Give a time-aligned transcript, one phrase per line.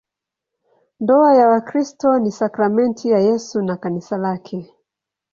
[0.99, 4.73] Ndoa ya Wakristo ni sakramenti ya Yesu na Kanisa lake.